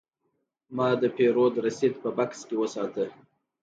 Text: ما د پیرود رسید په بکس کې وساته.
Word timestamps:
ما 0.75 0.89
د 1.01 1.03
پیرود 1.15 1.53
رسید 1.65 1.93
په 2.03 2.09
بکس 2.17 2.39
کې 2.47 2.55
وساته. 2.61 3.05